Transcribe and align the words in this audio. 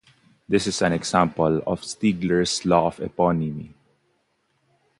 This 0.49 0.65
is 0.65 0.81
an 0.81 0.93
example 0.93 1.57
of 1.67 1.81
Stigler's 1.81 2.65
law 2.65 2.87
of 2.87 2.97
eponymy. 2.99 3.75